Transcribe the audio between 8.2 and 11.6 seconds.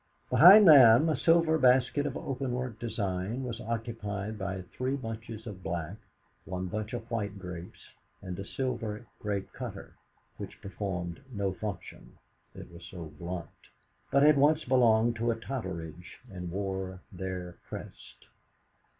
a silver grape cutter, which performed no